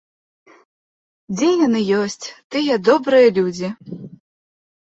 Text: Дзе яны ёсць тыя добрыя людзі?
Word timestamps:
Дзе 1.35 1.49
яны 1.67 1.79
ёсць 2.01 2.27
тыя 2.57 2.79
добрыя 2.89 3.27
людзі? 3.37 3.67